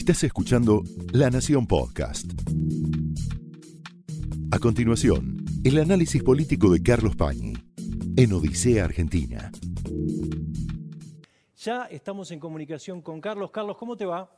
[0.00, 2.24] Estás escuchando La Nación Podcast.
[4.50, 7.52] A continuación, el análisis político de Carlos Pañi
[8.16, 9.52] en Odisea Argentina.
[11.58, 13.50] Ya estamos en comunicación con Carlos.
[13.50, 14.34] Carlos, ¿cómo te va?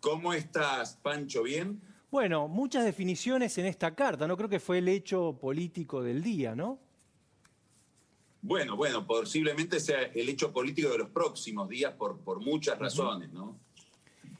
[0.00, 1.44] ¿Cómo estás, Pancho?
[1.44, 1.80] ¿Bien?
[2.10, 4.26] Bueno, muchas definiciones en esta carta.
[4.26, 6.80] No creo que fue el hecho político del día, ¿no?
[8.42, 13.32] Bueno, bueno, posiblemente sea el hecho político de los próximos días por, por muchas razones,
[13.32, 13.67] ¿no?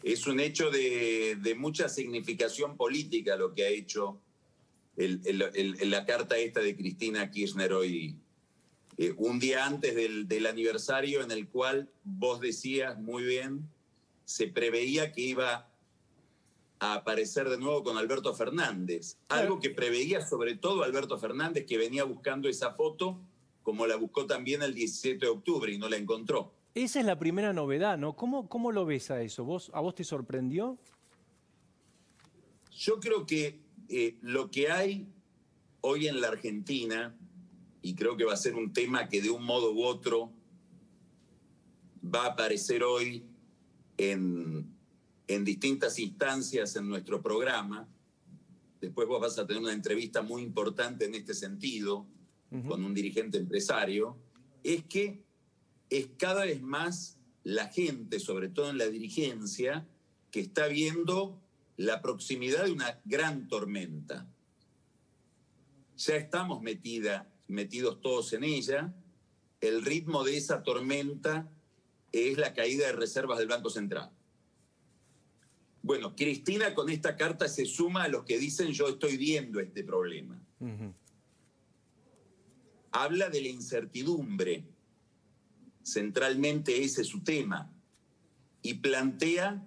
[0.02, 4.20] Es un hecho de, mucha significación política lo que ha hecho
[4.96, 8.16] la carta esta de Cristina Kirchner hoy,
[8.96, 13.68] eh, un día antes del, del aniversario en el cual vos decías muy bien,
[14.24, 15.70] se preveía que iba
[16.80, 21.78] a aparecer de nuevo con Alberto Fernández, algo que preveía sobre todo Alberto Fernández que
[21.78, 23.20] venía buscando esa foto
[23.62, 26.54] como la buscó también el 17 de octubre y no la encontró.
[26.84, 28.14] Esa es la primera novedad, ¿no?
[28.14, 29.44] ¿Cómo, cómo lo ves a eso?
[29.44, 30.78] ¿Vos, ¿A vos te sorprendió?
[32.70, 33.58] Yo creo que
[33.88, 35.08] eh, lo que hay
[35.80, 37.16] hoy en la Argentina,
[37.82, 40.30] y creo que va a ser un tema que de un modo u otro
[42.04, 43.24] va a aparecer hoy
[43.96, 44.72] en,
[45.26, 47.88] en distintas instancias en nuestro programa,
[48.80, 52.06] después vos vas a tener una entrevista muy importante en este sentido,
[52.68, 54.16] con un dirigente empresario,
[54.62, 55.27] es que
[55.90, 59.86] es cada vez más la gente, sobre todo en la dirigencia,
[60.30, 61.40] que está viendo
[61.76, 64.26] la proximidad de una gran tormenta.
[65.96, 68.94] Ya estamos metida, metidos todos en ella.
[69.60, 71.50] El ritmo de esa tormenta
[72.12, 74.10] es la caída de reservas del Banco Central.
[75.82, 79.84] Bueno, Cristina con esta carta se suma a los que dicen yo estoy viendo este
[79.84, 80.40] problema
[82.92, 84.64] habla de la incertidumbre,
[85.92, 87.72] centralmente ese es su tema,
[88.62, 89.64] y plantea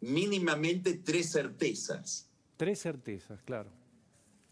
[0.00, 2.30] mínimamente tres certezas.
[2.56, 3.70] Tres certezas, claro.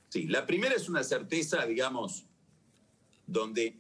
[0.09, 2.27] Sí, la primera es una certeza, digamos,
[3.27, 3.79] donde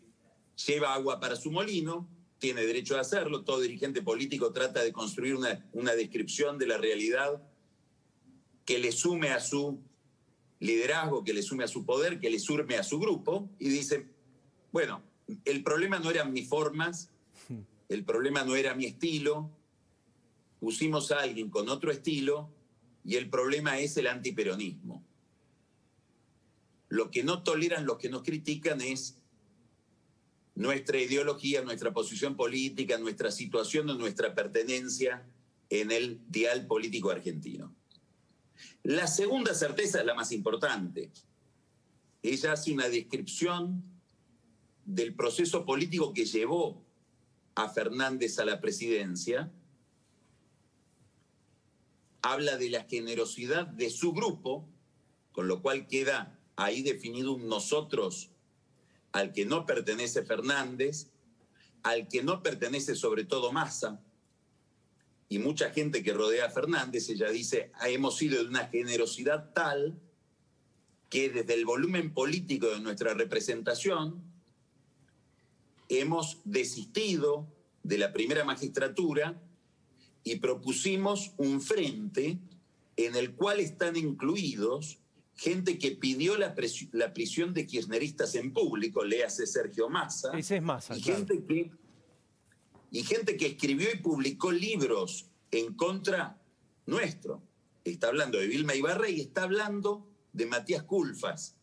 [0.66, 2.08] lleva agua para su molino,
[2.38, 6.78] tiene derecho a hacerlo, todo dirigente político trata de construir una, una descripción de la
[6.78, 7.42] realidad
[8.64, 9.82] que le sume a su
[10.60, 14.06] liderazgo, que le sume a su poder, que le sume a su grupo, y dice,
[14.72, 15.02] bueno,
[15.44, 17.10] el problema no eran mis formas,
[17.88, 19.50] el problema no era mi estilo,
[20.60, 22.50] pusimos a alguien con otro estilo,
[23.04, 25.04] y el problema es el antiperonismo.
[26.88, 29.18] Lo que no toleran los que nos critican es
[30.54, 35.26] nuestra ideología, nuestra posición política, nuestra situación o nuestra pertenencia
[35.70, 37.74] en el dial político argentino.
[38.82, 41.12] La segunda certeza es la más importante.
[42.22, 43.82] Ella hace una descripción
[44.88, 46.82] del proceso político que llevó
[47.54, 49.52] a Fernández a la presidencia.
[52.22, 54.66] Habla de la generosidad de su grupo,
[55.32, 58.30] con lo cual queda ahí definido un nosotros
[59.12, 61.10] al que no pertenece Fernández,
[61.82, 64.02] al que no pertenece sobre todo Massa,
[65.28, 70.00] y mucha gente que rodea a Fernández, ella dice, hemos sido de una generosidad tal
[71.10, 74.27] que desde el volumen político de nuestra representación
[75.88, 79.40] hemos desistido de la primera magistratura
[80.24, 82.38] y propusimos un frente
[82.96, 84.98] en el cual están incluidos
[85.38, 86.54] gente que pidió la,
[87.14, 90.36] prisión de kirchneristas en público, léase Sergio Massa.
[90.36, 91.70] Ese es Massa, y gente que
[92.90, 96.40] y gente que escribió y publicó libros en contra
[96.86, 97.42] nuestro.
[97.84, 101.56] Está hablando de Vilma Ibarra y está hablando de Matías Culfas,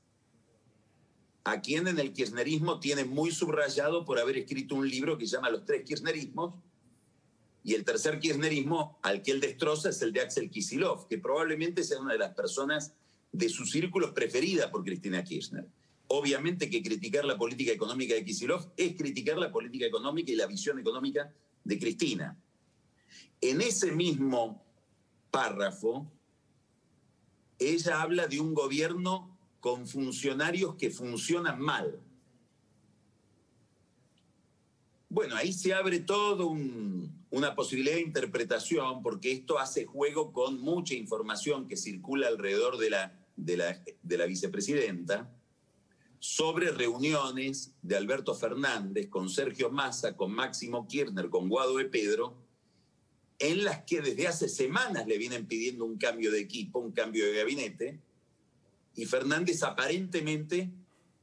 [1.45, 5.35] a quien en el kirchnerismo tiene muy subrayado por haber escrito un libro que se
[5.35, 6.55] llama Los tres kirchnerismos,
[7.63, 11.83] y el tercer kirchnerismo al que él destroza es el de Axel Kisilov, que probablemente
[11.83, 12.93] sea una de las personas
[13.31, 15.67] de sus círculos preferidas por Cristina Kirchner.
[16.07, 20.45] Obviamente que criticar la política económica de Kisilov es criticar la política económica y la
[20.47, 21.33] visión económica
[21.63, 22.37] de Cristina.
[23.41, 24.63] En ese mismo
[25.31, 26.11] párrafo,
[27.57, 29.34] ella habla de un gobierno
[29.65, 31.99] con funcionarios que funcionan mal.
[35.09, 36.55] Bueno, ahí se abre todo
[37.31, 42.91] una posibilidad de interpretación porque esto hace juego con mucha información que circula alrededor de
[42.91, 45.35] la, de la, de la vicepresidenta
[46.19, 52.37] sobre reuniones de Alberto Fernández con Sergio Massa, con Máximo Kirchner, con Guado de Pedro,
[53.39, 57.25] en las que desde hace semanas le vienen pidiendo un cambio de equipo, un cambio
[57.25, 58.05] de gabinete,
[58.95, 60.71] y Fernández aparentemente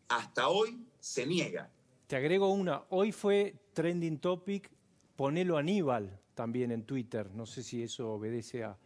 [0.09, 1.71] hasta hoy se niega.
[2.07, 4.71] Te agrego una, hoy fue trending topic
[5.17, 7.31] ponelo Aníbal también en Twitter.
[7.31, 8.77] No sé si eso obedece a,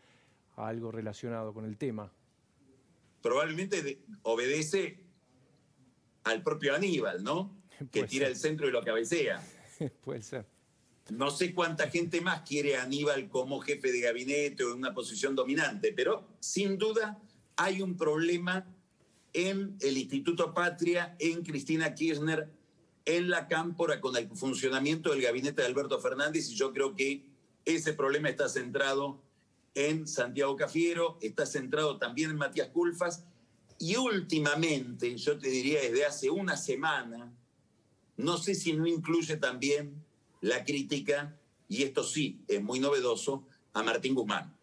[0.57, 2.13] algo relacionado con el tema.
[3.23, 5.01] Probablemente obedece
[6.25, 7.57] al propio Aníbal, ¿no?
[7.93, 9.43] que tira el centro y lo cabecea.
[10.03, 10.47] Puede ser.
[11.11, 14.93] No sé cuánta gente más quiere a Aníbal como jefe de gabinete o en una
[14.93, 17.23] posición dominante, pero sin duda
[17.57, 18.67] hay un problema
[19.37, 22.49] en el Instituto Patria, en Cristina Kirchner,
[23.05, 27.27] en la Cámpora con el funcionamiento del gabinete de Alberto Fernández y yo creo que
[27.67, 29.21] ese problema está centrado
[29.75, 33.27] en Santiago Cafiero, está centrado también en Matías Culfas
[33.79, 37.31] y últimamente, yo te diría desde hace una semana,
[38.17, 40.03] no sé si no incluye también
[40.41, 41.39] la crítica,
[41.69, 44.57] y esto sí es muy novedoso, a Martín Guzmán.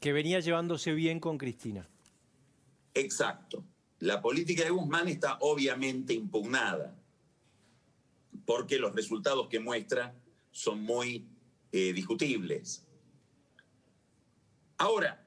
[0.00, 1.86] Que venía llevándose bien con Cristina.
[2.94, 3.62] Exacto.
[4.00, 6.94] La política de Guzmán está obviamente impugnada
[8.44, 10.14] porque los resultados que muestra
[10.50, 11.26] son muy
[11.72, 12.86] eh, discutibles.
[14.76, 15.26] Ahora,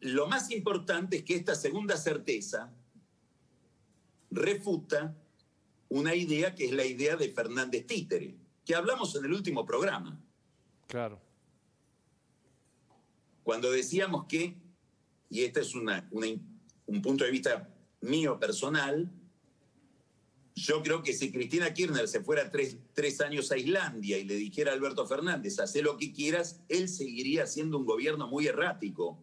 [0.00, 2.72] lo más importante es que esta segunda certeza
[4.30, 5.14] refuta
[5.88, 8.34] una idea que es la idea de Fernández Títere,
[8.64, 10.18] que hablamos en el último programa.
[10.86, 11.20] Claro.
[13.42, 14.56] Cuando decíamos que,
[15.28, 15.74] y este es
[16.90, 17.68] un punto de vista
[18.00, 19.10] mío personal,
[20.56, 24.34] yo creo que si Cristina Kirchner se fuera tres, tres, años a Islandia y le
[24.34, 29.22] dijera a Alberto Fernández, haz lo que quieras, él seguiría siendo un gobierno muy errático.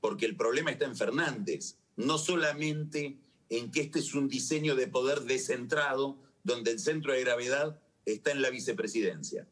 [0.00, 3.18] Porque el problema está en Fernández, no solamente
[3.48, 8.32] en que este es un diseño de poder descentrado, donde el centro de gravedad está
[8.32, 9.46] en la vicepresidencia.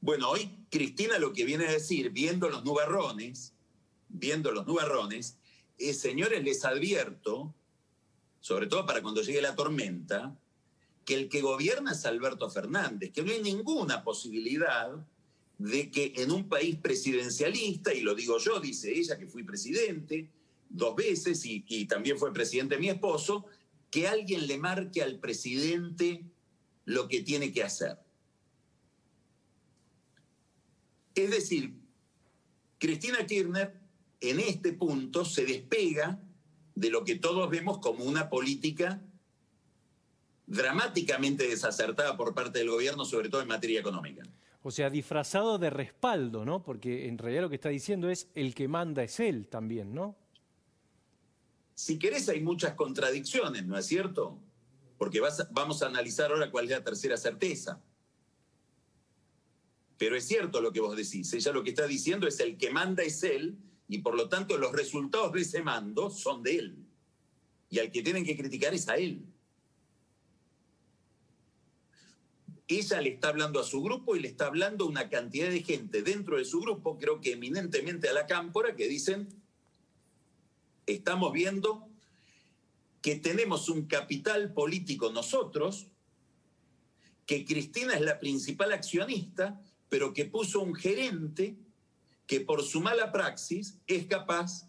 [0.00, 3.52] Bueno, hoy Cristina lo que viene a decir, viendo los nubarrones,
[4.08, 5.36] viendo los nubarrones,
[5.80, 7.54] es, señores, les advierto,
[8.40, 10.38] sobre todo para cuando llegue la tormenta,
[11.04, 14.92] que el que gobierna es Alberto Fernández, que no hay ninguna posibilidad
[15.58, 20.30] de que en un país presidencialista, y lo digo yo, dice ella que fui presidente,
[20.68, 23.46] dos veces y, también fue presidente mi esposo,
[23.90, 26.24] que alguien le marque al presidente
[26.84, 27.98] lo que tiene que hacer.
[31.14, 31.74] Es decir,
[32.78, 33.79] Cristina Kirchner
[34.20, 36.20] en este punto se despega
[36.74, 39.02] de lo que todos vemos como una política
[40.46, 44.22] dramáticamente desacertada por parte del gobierno, sobre todo en materia económica.
[44.62, 46.62] O sea, disfrazado de respaldo, ¿no?
[46.62, 50.16] Porque en realidad lo que está diciendo es el que manda es él también, ¿no?
[51.74, 54.38] Si querés, hay muchas contradicciones, ¿no es cierto?
[54.98, 57.80] Porque vamos a analizar ahora cuál es la tercera certeza.
[59.96, 61.32] Pero es cierto lo que vos decís.
[61.32, 63.56] Ella lo que está diciendo es el que manda es él
[63.90, 66.76] y por lo tanto los resultados de ese mando son de él.
[67.68, 69.26] Y al que tienen que criticar es a él.
[72.68, 75.64] Ella le está hablando a su grupo y le está hablando a una cantidad de
[75.64, 79.28] gente dentro de su grupo, creo que eminentemente a la cámpora, que dicen,
[80.86, 81.88] estamos viendo
[83.02, 85.88] que tenemos un capital político nosotros,
[87.26, 91.56] que Cristina es la principal accionista, pero que puso un gerente
[92.30, 94.64] que por su mala praxis es capaz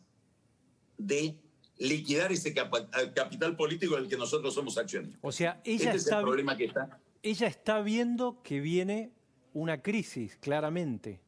[0.98, 1.38] de
[1.78, 5.20] liquidar ese capital político del que nosotros somos accionistas.
[5.22, 7.00] O sea, ella este está, problema que está.
[7.22, 9.12] Ella está viendo que viene
[9.54, 11.22] una crisis, claramente.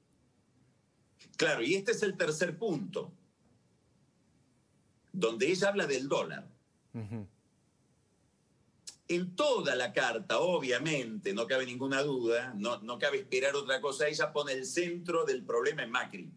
[1.38, 3.14] Claro, y este es el tercer punto
[5.12, 6.50] donde ella habla del dólar.
[9.14, 14.34] En toda la carta, obviamente, no cabe ninguna duda, no, cabe esperar otra cosa, ella
[14.34, 16.32] pone el centro del problema en Macri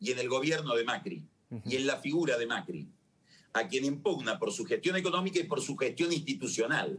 [0.00, 1.24] y en el gobierno de Macri
[1.64, 2.88] y en la figura de Macri,
[3.52, 6.98] a quien impugna por su gestión económica y por su gestión institucional.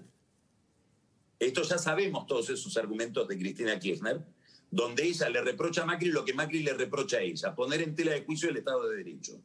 [1.37, 4.25] Esto ya sabemos todos esos argumentos de Cristina Kirchner,
[4.71, 7.95] donde ella le reprocha a Macri lo que Macri le reprocha a ella, poner en
[7.95, 9.41] tela de juicio el Estado de Derecho.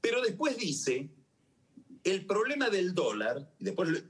[0.00, 1.08] Pero después dice,
[2.04, 4.04] el problema del dólar, y después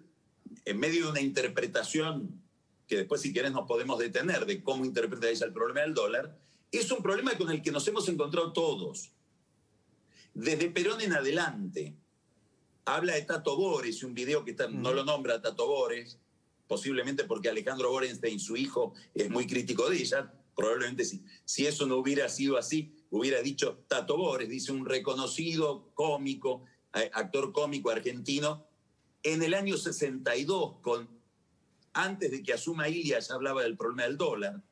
[0.64, 2.40] en medio de una interpretación
[2.86, 6.36] que después si quieres nos podemos detener de cómo interpreta ella el problema del dólar,
[6.72, 9.12] es un problema con el que nos hemos encontrado todos.
[10.34, 11.94] Desde Perón en adelante.
[12.84, 16.18] Habla de Tato Bores, un video que no lo nombra Tato Bores,
[16.66, 20.32] posiblemente porque Alejandro Borenstein, su hijo, es muy crítico de ella.
[20.56, 25.90] Probablemente si, si eso no hubiera sido así, hubiera dicho Tato Bores, dice un reconocido
[25.94, 28.66] cómico, actor cómico argentino,
[29.22, 31.08] en el año 62, con,
[31.92, 34.62] antes de que asuma Ilia, ya hablaba del problema del dólar.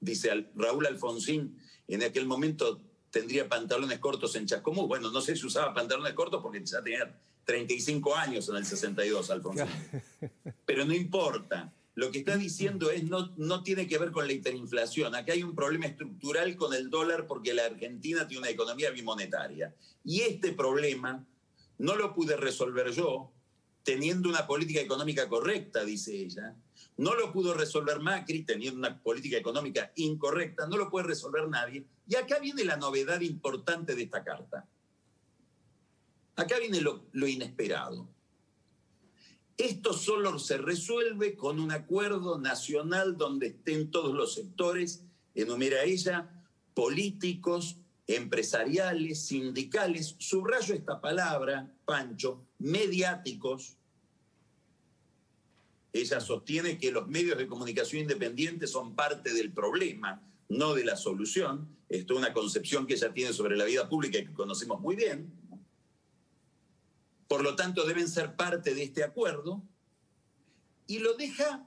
[0.00, 4.86] Dice Raúl Alfonsín, en aquel momento tendría pantalones cortos en Chascomú.
[4.86, 9.30] Bueno, no sé si usaba pantalones cortos porque ya tenía 35 años en el 62,
[9.30, 9.66] Alfonsín.
[10.66, 11.72] Pero no importa.
[11.98, 15.16] Lo que está diciendo es no, no tiene que ver con la hiperinflación.
[15.16, 19.74] Acá hay un problema estructural con el dólar porque la Argentina tiene una economía bimonetaria.
[20.04, 21.26] Y este problema
[21.78, 23.32] no lo pude resolver yo
[23.82, 26.54] teniendo una política económica correcta, dice ella.
[26.98, 30.68] No lo pudo resolver Macri teniendo una política económica incorrecta.
[30.68, 31.84] No lo puede resolver nadie.
[32.06, 34.68] Y acá viene la novedad importante de esta carta.
[36.36, 38.08] Acá viene lo, lo inesperado.
[39.58, 45.02] Esto solo se resuelve con un acuerdo nacional donde estén todos los sectores,
[45.34, 46.30] enumera ella,
[46.74, 53.76] políticos, empresariales, sindicales, subrayo esta palabra, Pancho, mediáticos.
[55.92, 60.96] Ella sostiene que los medios de comunicación independientes son parte del problema, no de la
[60.96, 61.68] solución.
[61.88, 64.94] Esto es una concepción que ella tiene sobre la vida pública y que conocemos muy
[64.94, 65.32] bien.
[67.28, 69.62] Por lo tanto, deben ser parte de este acuerdo
[70.86, 71.66] y lo deja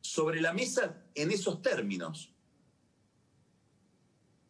[0.00, 2.34] sobre la mesa en esos términos.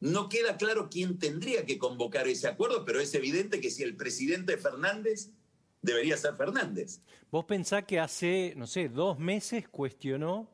[0.01, 3.97] No queda claro quién tendría que convocar ese acuerdo, pero es evidente que si el
[3.97, 5.31] presidente Fernández,
[5.83, 7.03] debería ser Fernández.
[7.31, 10.49] Vos pensás que hace, no sé, dos meses cuestionó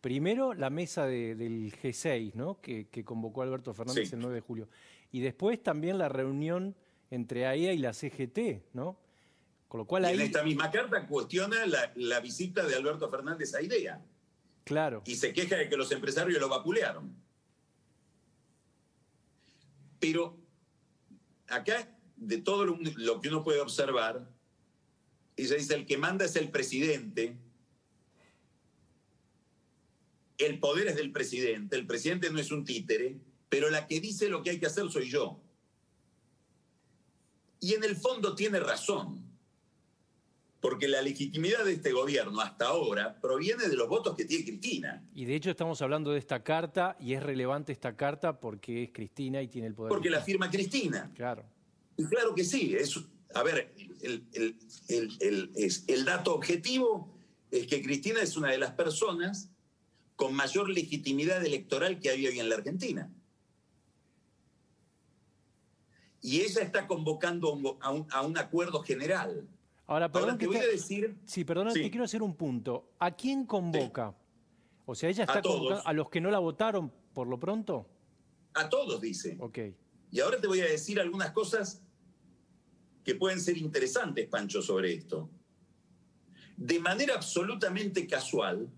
[0.00, 2.60] primero la mesa del G6, ¿no?
[2.60, 4.68] Que, convocó Alberto Fernández el 9 de julio.
[5.10, 6.76] Y después también la reunión
[7.10, 8.98] entre AIA y la CGT, ¿no?
[9.86, 14.00] Cual En esta misma carta cuestiona la, visita de Alberto Fernández a IDEA.
[14.62, 15.02] Claro.
[15.04, 17.12] Y se queja de que los empresarios lo vapulearon.
[19.98, 20.38] Pero
[21.48, 24.30] acá, de todo lo, que uno puede observar,
[25.36, 27.36] ella dice, el que manda es el presidente,
[30.38, 34.28] el poder es del presidente, el presidente no es un títere, pero la que dice
[34.28, 35.40] lo que hay que hacer soy yo.
[37.58, 39.33] Y en el fondo tiene razón
[40.64, 45.06] porque la legitimidad de este gobierno hasta ahora proviene de los votos que tiene Cristina.
[45.14, 48.90] Y de hecho estamos hablando de esta carta y es relevante esta carta porque es
[48.90, 49.90] Cristina y tiene el poder.
[49.90, 51.12] Porque la firma Cristina.
[51.14, 51.44] Claro.
[51.98, 52.74] Y claro que sí.
[52.74, 52.98] Es,
[53.34, 57.14] a ver, el, el dato objetivo
[57.50, 59.50] es que Cristina es una de las personas
[60.16, 63.12] con mayor legitimidad electoral que hay hoy en la Argentina.
[66.22, 69.46] Y ella está convocando a un, a un acuerdo general
[69.86, 71.16] Ahora, perdón, te voy a decir.
[71.24, 72.92] Sí, perdón, te quiero hacer un punto.
[72.98, 74.14] ¿A quién convoca?
[74.86, 77.86] O sea, ella está convocando a los que no la votaron por lo pronto.
[78.54, 79.36] A todos, dice.
[79.40, 79.58] Ok.
[80.10, 81.82] Y ahora te voy a decir algunas cosas
[83.02, 85.28] que pueden ser interesantes, Pancho, sobre esto.
[86.56, 88.70] De manera absolutamente casual,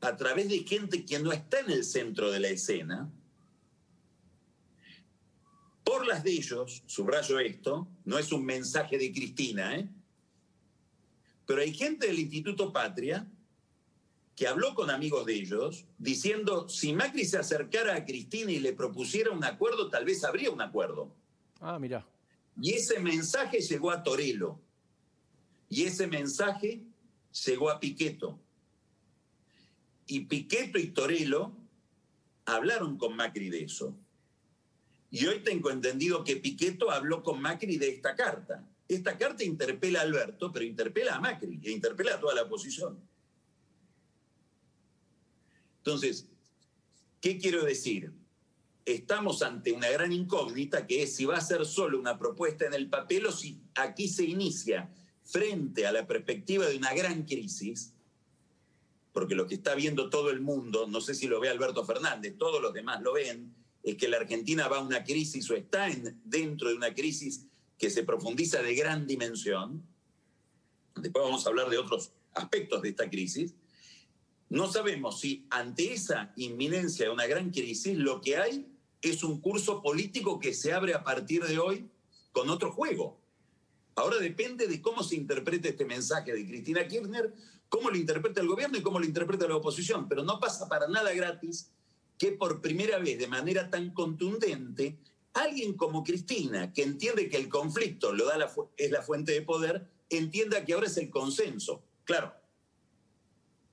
[0.00, 3.10] a través de gente que no está en el centro de la escena,
[5.86, 9.88] por las de ellos, subrayo esto, no es un mensaje de Cristina, ¿eh?
[11.46, 13.24] pero hay gente del Instituto Patria
[14.34, 18.72] que habló con amigos de ellos diciendo, si Macri se acercara a Cristina y le
[18.72, 21.14] propusiera un acuerdo, tal vez habría un acuerdo.
[21.60, 22.04] Ah, mira.
[22.60, 24.60] Y ese mensaje llegó a Torelo.
[25.68, 26.82] Y ese mensaje
[27.46, 28.40] llegó a Piqueto.
[30.08, 31.56] Y Piqueto y Torelo
[32.44, 33.96] hablaron con Macri de eso.
[35.16, 38.68] Y hoy tengo entendido que Piqueto habló con Macri de esta carta.
[38.86, 43.00] Esta carta interpela a Alberto, pero interpela a Macri e interpela a toda la oposición.
[45.78, 46.28] Entonces,
[47.22, 48.12] ¿qué quiero decir?
[48.84, 52.74] Estamos ante una gran incógnita que es si va a ser solo una propuesta en
[52.74, 54.92] el papel o si aquí se inicia
[55.24, 57.94] frente a la perspectiva de una gran crisis,
[59.14, 62.36] porque lo que está viendo todo el mundo, no sé si lo ve Alberto Fernández,
[62.36, 65.88] todos los demás lo ven, es que la Argentina va a una crisis o está
[66.24, 67.46] dentro de una crisis
[67.78, 69.86] que se profundiza de gran dimensión.
[70.96, 73.54] Después vamos a hablar de otros aspectos de esta crisis.
[74.48, 78.66] No sabemos si ante esa inminencia de una gran crisis lo que hay
[79.02, 81.88] es un curso político que se abre a partir de hoy
[82.32, 83.20] con otro juego.
[83.94, 87.32] Ahora depende de cómo se interprete este mensaje de Cristina Kirchner,
[87.68, 90.88] cómo lo interpreta el gobierno y cómo lo interpreta la oposición, pero no pasa para
[90.88, 91.70] nada gratis
[92.18, 94.98] que por primera vez de manera tan contundente,
[95.34, 99.86] alguien como Cristina, que entiende que el conflicto lo da es la fuente de poder,
[100.08, 101.82] entienda que ahora es el consenso.
[102.04, 102.34] Claro,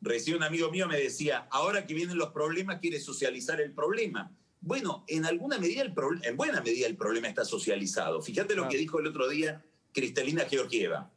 [0.02, 4.36] recién un amigo mío me decía, ahora que vienen los problemas, quiere socializar el problema.
[4.60, 8.22] Bueno, en alguna medida, el en buena medida el problema está socializado.
[8.22, 11.12] Fíjate lo que dijo el otro día Cristalina Georgieva,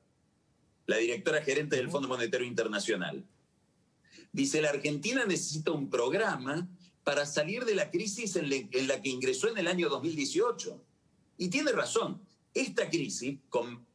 [0.86, 3.24] la directora gerente del Fondo Monetario Internacional.
[4.32, 6.68] Dice, la Argentina necesita un programa
[7.06, 8.50] para salir de la crisis en,
[8.88, 10.82] la que ingresó en el año 2018.
[11.38, 12.20] Y tiene razón,
[12.52, 13.86] esta crisis, con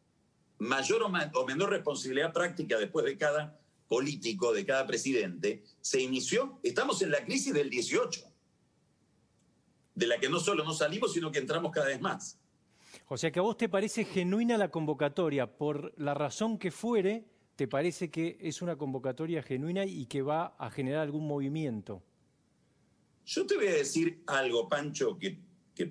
[0.60, 7.02] mayor o, menor responsabilidad práctica después de cada político de cada presidente se inició, estamos
[7.02, 8.22] en la crisis del 18,
[9.94, 12.40] de la que no solo no salimos, sino que entramos cada vez más.
[13.10, 17.26] O sea que a vos te parece genuina la convocatoria, por la razón que fuere,
[17.58, 22.04] te parece que es una convocatoria genuina y que va a generar algún movimiento.
[23.26, 25.40] Yo te voy a decir algo, Pancho, que,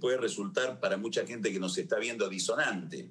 [0.01, 3.11] puede resultar para mucha gente que nos está viendo disonante.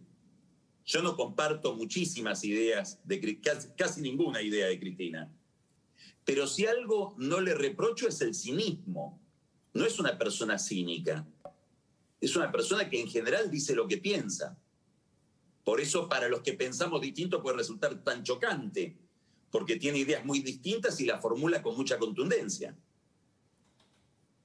[0.85, 3.41] Yo no comparto muchísimas ideas, de,
[3.75, 5.29] casi, ninguna idea de Cristina.
[6.23, 9.21] Pero si algo no le reprocho es el cinismo.
[9.73, 11.27] No es una persona cínica.
[12.21, 14.57] Es una persona que en general dice lo que piensa.
[15.65, 18.97] Por eso para los que pensamos distinto puede resultar tan chocante,
[19.51, 22.73] porque tiene ideas muy distintas y las formula con mucha contundencia.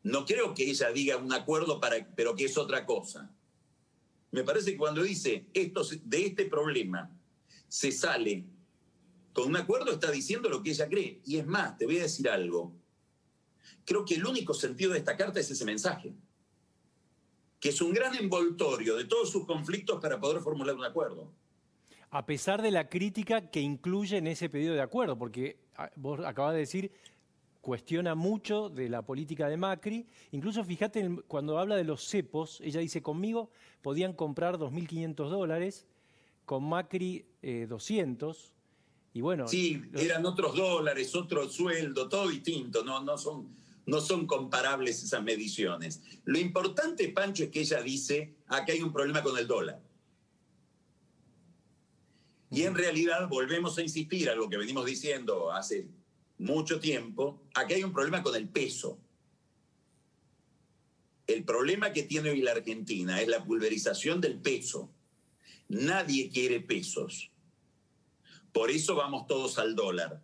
[0.05, 3.35] No creo que ella diga un acuerdo para, pero que es otra cosa.
[4.31, 7.11] Me parece que cuando dice esto, de este problema
[7.69, 8.45] se sale
[9.33, 11.21] con un acuerdo, está diciendo lo que ella cree.
[11.25, 12.73] Y es más, te voy a decir algo.
[13.85, 16.13] Creo que el único sentido de esta carta es ese mensaje,
[17.59, 21.33] que es un gran envoltorio de todos sus conflictos para poder formular un acuerdo.
[22.11, 26.21] A pesar de la crítica que incluye en ese pedido de acuerdo, porque ah, vos
[26.21, 26.93] acabas de decir
[27.65, 30.07] cuestiona mucho de la política de Macri.
[30.33, 35.87] Incluso fíjate, cuando habla de los cepos, ella dice, conmigo podían comprar 2.500 dólares,
[36.45, 38.37] con Macri 200.
[38.37, 38.51] Eh,
[39.15, 43.49] y bueno, sí, eran otros dólares, otro sueldo, todo distinto, no, no, son,
[43.87, 46.03] no son comparables esas mediciones.
[46.25, 49.81] Lo importante, Pancho, es que ella dice, acá hay un problema con el dólar.
[52.51, 55.89] Y en realidad volvemos a insistir a lo que venimos diciendo hace
[56.39, 58.99] mucho tiempo, aquí hay un problema con el peso.
[61.27, 64.91] El problema que tiene hoy la Argentina es la pulverización del peso.
[65.69, 67.31] Nadie quiere pesos.
[68.53, 70.23] Por eso vamos todos al dólar.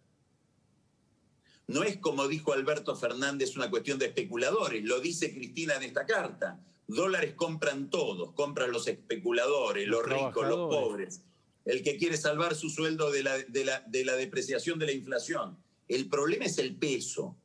[1.66, 6.04] No es como dijo Alberto Fernández una cuestión de especuladores, lo dice Cristina en esta
[6.04, 6.60] carta.
[6.86, 11.22] Dólares compran todos, compran los especuladores, los, ricos, los pobres,
[11.64, 15.56] el que quiere salvar su sueldo de la, de la depreciación de la inflación.
[15.90, 17.36] El problema es el peso.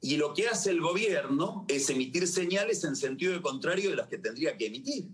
[0.00, 4.18] Y lo que hace el gobierno es emitir señales en sentido contrario de las que
[4.18, 5.08] tendría que emitir.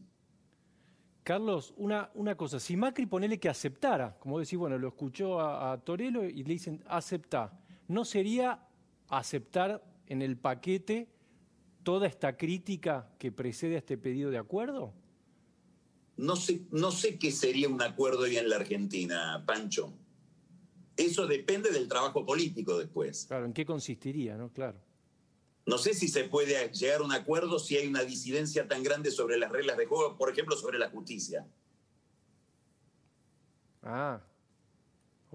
[1.22, 5.78] Carlos, una, una cosa, si Macri ponele que aceptara, como decís, bueno, lo escuchó a,
[5.84, 8.66] Torelo y le dicen acepta, ¿no sería
[9.08, 11.08] aceptar en el paquete
[11.82, 14.94] toda esta crítica que precede a este pedido de acuerdo?
[16.16, 19.92] No sé, no sé qué sería un acuerdo hoy en la Argentina, Pancho.
[20.96, 23.26] Eso depende del trabajo político después.
[23.26, 24.50] Claro, ¿en qué consistiría, no?
[24.52, 24.80] Claro.
[25.66, 29.10] No sé si se puede llegar a un acuerdo si hay una disidencia tan grande
[29.10, 31.46] sobre las reglas de juego, por ejemplo, sobre la justicia.
[33.82, 34.20] Ah.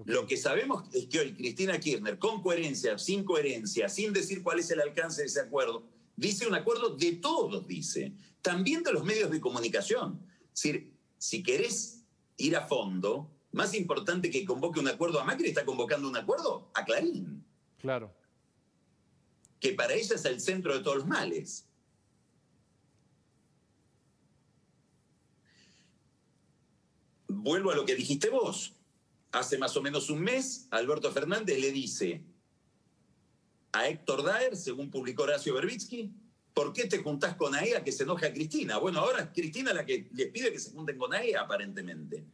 [0.04, 4.58] Lo que sabemos es que hoy Cristina Kirchner, con coherencia, sin coherencia, sin decir cuál
[4.58, 5.84] es el alcance de ese acuerdo,
[6.16, 10.20] dice un acuerdo de todos, dice, también de los medios de comunicación.
[10.52, 12.04] Es decir, si querés
[12.36, 16.70] ir a fondo, más importante que convoque un acuerdo a Macri, está convocando un acuerdo
[16.74, 17.44] a Clarín.
[17.78, 18.12] Claro.
[19.60, 21.66] Que para ella es el centro de todos los males.
[27.28, 28.74] Vuelvo a lo que dijiste vos.
[29.32, 32.22] Hace más o menos un mes, Alberto Fernández le dice
[33.72, 36.12] a Héctor Daer, según publicó Horacio Berbitsky,
[36.52, 38.76] ¿por qué te juntás con AEA que se enoja a Cristina?
[38.76, 42.26] Bueno, ahora es Cristina la que les pide que se junten con AEA, aparentemente.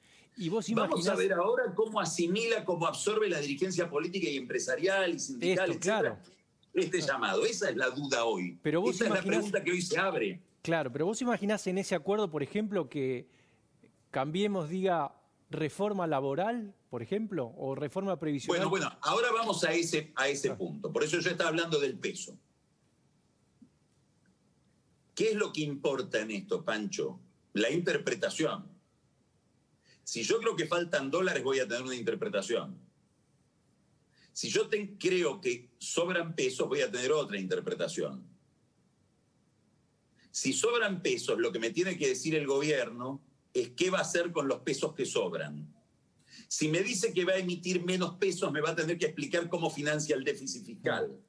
[0.74, 5.78] Vamos a ver ahora cómo asimila, cómo absorbe la dirigencia política y empresarial y sindical,
[5.78, 6.18] claro.
[6.74, 7.44] este llamado.
[7.44, 8.56] Esa es la duda hoy.
[8.62, 10.40] Pero Esa es la pregunta que hoy se abre.
[10.62, 13.28] Claro, pero vos imaginás en ese acuerdo, por ejemplo, que
[14.10, 15.12] cambiemos, diga,
[15.50, 18.68] reforma laboral, por ejemplo, o reforma previsional.
[18.68, 20.92] Bueno, bueno, ahora vamos a ese, a ese punto.
[20.92, 22.36] Por eso yo estaba hablando del peso.
[25.14, 27.18] ¿Qué es lo que importa en esto, Pancho?
[27.54, 28.77] La interpretación.
[30.08, 32.80] Si yo creo que faltan dólares, voy a tener una interpretación.
[34.32, 38.26] Si yo creo que sobran pesos, voy a tener otra interpretación.
[40.30, 43.20] Si sobran pesos, lo que me tiene que decir el gobierno
[43.52, 45.74] es qué va a hacer con los pesos que sobran.
[46.48, 49.46] Si me dice que va a emitir menos pesos, me va a tener que explicar
[49.50, 51.20] cómo financia el déficit fiscal.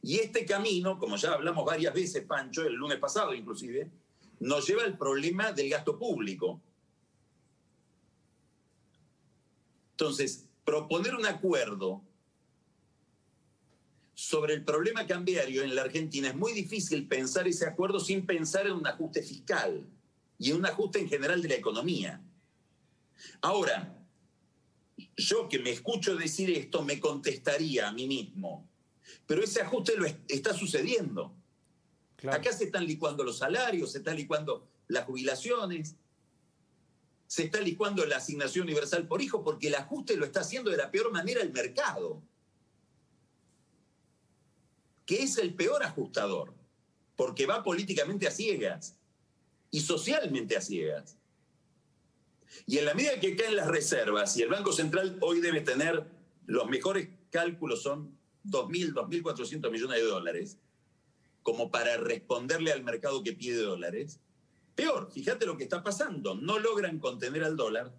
[0.00, 3.90] Y este camino, como ya hablamos varias veces, Pancho, el lunes pasado inclusive,
[4.40, 6.62] nos lleva al problema del gasto público.
[10.02, 12.02] Entonces, proponer un acuerdo
[14.14, 18.66] sobre el problema cambiario en la Argentina es muy difícil pensar ese acuerdo sin pensar
[18.66, 19.86] en un ajuste fiscal
[20.40, 22.20] y en un ajuste en general de la economía.
[23.42, 23.96] Ahora,
[25.16, 28.68] yo que me escucho decir esto me contestaría a mí mismo,
[29.24, 31.32] pero ese ajuste lo está sucediendo.
[32.28, 35.94] Acá se están licuando los salarios, se están licuando las jubilaciones,
[37.32, 40.76] se está licuando la asignación universal por hijo porque el ajuste lo está haciendo de
[40.76, 42.22] la peor manera el mercado,
[45.06, 46.52] que es el peor ajustador,
[47.16, 48.98] porque va políticamente a ciegas
[49.70, 51.16] y socialmente a ciegas.
[52.66, 56.06] Y en la medida que caen las reservas, y el Banco Central hoy debe tener,
[56.44, 58.14] los mejores cálculos son
[58.44, 60.58] 2.000, 2.400 millones de dólares,
[61.42, 64.20] como para responderle al mercado que pide dólares,
[64.74, 66.34] Peor, fíjate lo que está pasando.
[66.34, 67.92] No logran contener al dólar.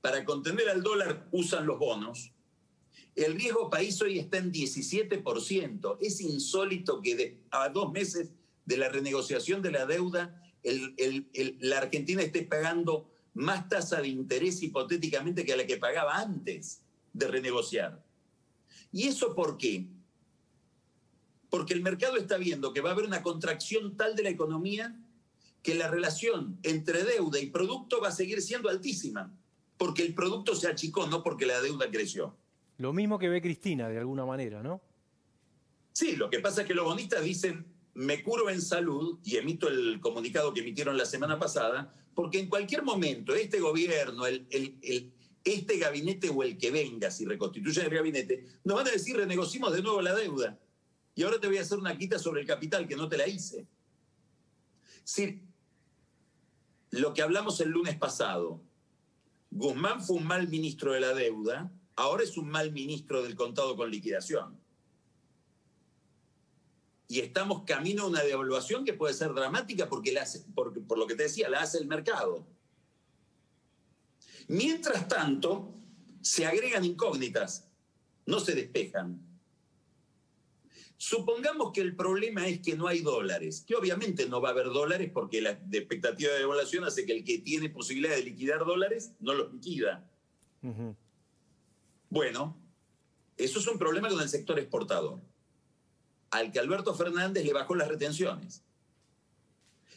[0.00, 2.32] Para contener al dólar usan los bonos.
[3.16, 5.98] El riesgo país hoy está en 17%.
[6.00, 8.30] Es insólito que a dos meses
[8.64, 15.44] de la renegociación de la deuda, la Argentina esté pagando más tasa de interés hipotéticamente
[15.44, 18.04] que la que pagaba antes de renegociar.
[18.92, 19.86] ¿Y eso por qué?
[21.50, 24.96] Porque el mercado está viendo que va a haber una contracción tal de la economía
[25.68, 29.30] que la relación entre deuda y producto va a seguir siendo altísima,
[29.76, 32.34] porque el producto se achicó, no porque la deuda creció.
[32.78, 34.80] Lo mismo que ve Cristina, de alguna manera, ¿no?
[35.92, 39.68] Sí, lo que pasa es que los bonistas dicen, me curo en salud, y emito
[39.68, 44.46] el comunicado que emitieron la semana pasada, porque en cualquier momento este gobierno, el,
[45.44, 49.74] este gabinete o el que venga, si reconstituye el gabinete, nos van a decir, renegociamos
[49.74, 50.58] de nuevo la deuda.
[51.14, 53.28] Y ahora te voy a hacer una quita sobre el capital que no te la
[53.28, 53.66] hice.
[55.04, 55.47] Sí,
[56.90, 58.62] lo que hablamos el lunes pasado,
[59.50, 63.76] Guzmán fue un mal ministro de la deuda, ahora es un mal ministro del contado
[63.76, 64.58] con liquidación.
[67.08, 70.12] Y estamos camino a una devaluación que puede ser dramática porque,
[70.54, 72.46] por lo que te decía, la hace el mercado.
[74.48, 75.74] Mientras tanto,
[76.20, 77.66] se agregan incógnitas,
[78.26, 79.20] no se despejan.
[81.00, 84.66] Supongamos que el problema es que no hay dólares, que obviamente no va a haber
[84.66, 89.12] dólares porque la expectativa de devaluación hace que el que tiene posibilidad de liquidar dólares
[89.20, 90.10] no los liquida.
[92.10, 92.60] Bueno,
[93.36, 95.20] eso es un problema con el sector exportador.
[96.30, 98.64] Al que Alberto Fernández le bajó las retenciones.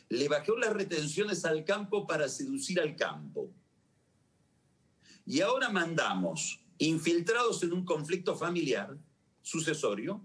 [0.08, 3.50] Le bajó las retenciones al campo para seducir al campo.
[5.26, 8.96] Y ahora mandamos, infiltrados en un conflicto familiar
[9.42, 10.24] sucesorio,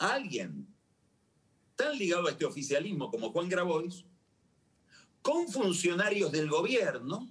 [0.00, 0.66] alguien
[1.76, 4.04] tan ligado a este oficialismo como Juan Grabois,
[5.22, 7.28] con funcionarios del gobierno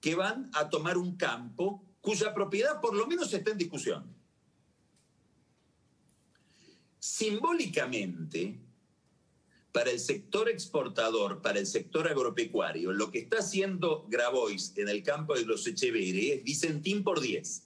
[0.00, 4.14] que van a tomar un campo cuya propiedad por lo menos está en discusión.
[7.00, 8.60] Simbólicamente,
[9.72, 15.02] para el sector exportador, para el sector agropecuario, lo que está haciendo Grabois en el
[15.02, 17.65] campo de los Echeveres es Vicentín por 10.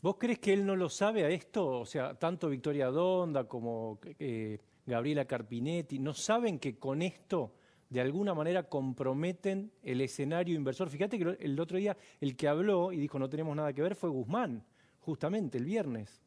[0.00, 1.66] ¿Vos crees que él no lo sabe a esto?
[1.66, 7.54] O sea, tanto Victoria Donda como eh, Gabriela Carpinetti, ¿no saben que con esto
[7.90, 10.88] de alguna manera comprometen el escenario inversor?
[10.88, 13.96] Fíjate que el otro día el que habló y dijo no tenemos nada que ver
[13.96, 14.64] fue Guzmán,
[15.00, 16.22] justamente el viernes.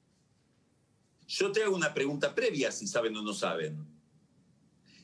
[1.27, 3.85] Yo te hago una pregunta previa, si saben o no saben.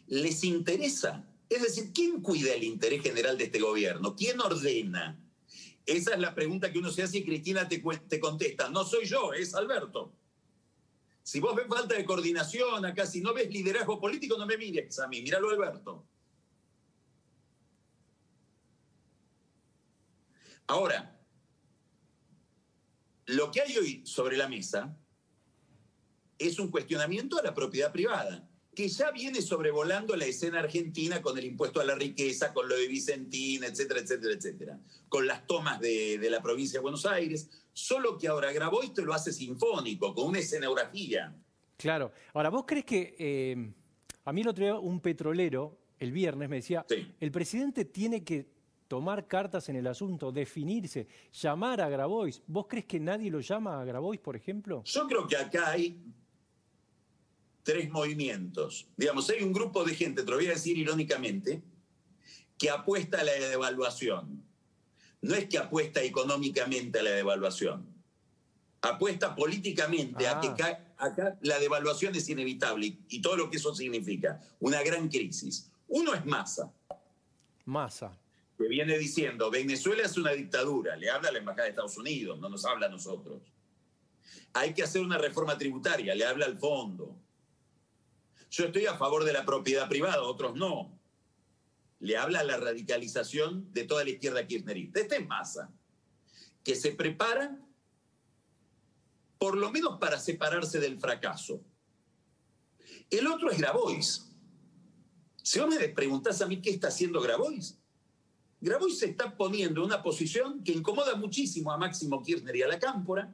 [0.07, 1.25] ¿Les interesa?
[1.47, 4.13] Es decir, ¿quién cuida el interés general de este gobierno?
[4.13, 5.17] ¿Quién ordena?
[5.87, 8.69] Esa es la pregunta que uno se hace y Cristina te, te contesta.
[8.69, 10.13] No soy yo, es Alberto.
[11.23, 14.99] Si vos ves falta de coordinación acá, si no ves liderazgo político, no me mires
[14.99, 16.05] a mí, míralo Alberto.
[20.67, 21.17] Ahora,
[23.27, 24.97] lo que hay hoy sobre la mesa
[26.37, 28.46] es un cuestionamiento a la propiedad privada
[28.77, 32.77] que ya viene sobrevolando la escena argentina con el impuesto a la riqueza, con lo
[32.77, 38.19] de Vicentín, etcétera, etcétera, etcétera, con las tomas de, la provincia de Buenos Aires, solo
[38.19, 41.35] que ahora grabó esto y lo hace sinfónico, con una escenografía.
[41.75, 42.11] Claro.
[42.35, 43.73] Ahora, ¿vos crees que eh,
[44.25, 46.85] a mí lo trajo un petrolero el viernes me decía,
[47.19, 48.47] el presidente tiene que
[48.87, 52.43] tomar cartas en el asunto, definirse, llamar a Grabois.
[52.45, 54.83] ¿Vos crees que nadie lo llama a Grabois, por ejemplo?
[54.83, 55.99] Yo creo que acá hay
[57.67, 58.87] tres movimientos.
[58.95, 61.61] Digamos, hay un grupo de gente, te lo voy a decir irónicamente,
[62.57, 64.41] que apuesta a la devaluación.
[65.21, 67.85] No es que apuesta económicamente a la devaluación.
[68.81, 70.81] Apuesta políticamente a que ah.
[70.97, 74.39] acá la devaluación es inevitable y, todo lo que eso significa.
[74.61, 75.69] Una gran crisis.
[75.89, 76.71] Uno es Massa.
[77.65, 78.17] Massa.
[78.57, 80.95] Que viene diciendo, Venezuela es una dictadura.
[80.95, 83.41] Le habla a la Embajada de Estados Unidos, no nos habla a nosotros.
[84.53, 87.26] Hay que hacer una reforma tributaria, le habla al fondo
[88.49, 90.97] yo estoy a favor de la propiedad privada, otros no.
[91.99, 94.99] le habla la radicalización de toda la izquierda kirchnerista.
[94.99, 95.73] Esta es masa,
[96.63, 97.59] que se prepara
[99.37, 101.63] por lo menos para separarse del fracaso.
[103.09, 104.25] El otro es Grabois.
[105.43, 107.77] Si vos me preguntás a mí qué está haciendo Grabois,
[108.59, 112.67] Grabois se está poniendo en una posición que incomoda muchísimo a Máximo Kirchner y a
[112.67, 113.31] la Cámpora,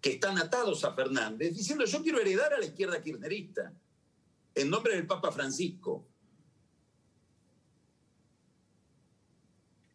[0.00, 3.72] que están atados a Fernández, diciendo yo quiero heredar a la izquierda kirchnerista
[4.56, 6.08] en nombre del Papa Francisco.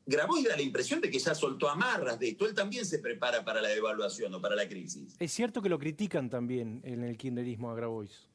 [0.05, 2.45] Grabois da la impresión de que ya soltó amarras de esto.
[2.45, 5.15] Él también se prepara para la devaluación o para la crisis.
[5.19, 8.27] Es cierto que lo critican también en el kirchnerismo a Grabois.